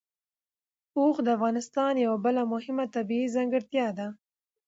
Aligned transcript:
اوښ 0.97 1.15
د 1.25 1.27
افغانستان 1.37 1.93
یوه 2.05 2.17
بله 2.25 2.41
مهمه 2.53 2.85
طبیعي 2.95 3.27
ځانګړتیا 3.35 3.87
ده. 3.97 4.07